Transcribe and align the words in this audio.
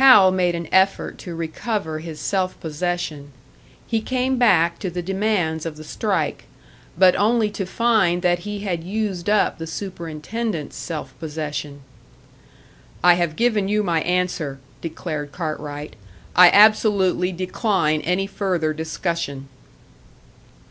Hal 0.00 0.30
made 0.30 0.54
an 0.54 0.68
effort 0.72 1.18
to 1.18 1.34
recover 1.34 1.98
his 1.98 2.18
self 2.18 2.58
possession. 2.60 3.32
He 3.86 4.00
came 4.00 4.38
back 4.38 4.78
to 4.78 4.88
the 4.88 5.02
demands 5.02 5.66
of 5.66 5.76
the 5.76 5.84
strike 5.84 6.46
but 6.96 7.14
only 7.16 7.50
to 7.50 7.66
find 7.66 8.22
that 8.22 8.38
he 8.38 8.60
had 8.60 8.82
used 8.84 9.28
up 9.28 9.58
the 9.58 9.66
superintendent's 9.66 10.76
self 10.78 11.12
possession. 11.20 11.82
"I 13.04 13.16
have 13.20 13.36
given 13.36 13.68
you 13.68 13.82
my 13.82 14.00
answer," 14.00 14.60
declared 14.80 15.30
Cartwright, 15.32 15.94
"I 16.34 16.48
absolutely 16.48 17.30
decline 17.30 18.00
any 18.00 18.26
further 18.26 18.72
discussion." 18.72 19.46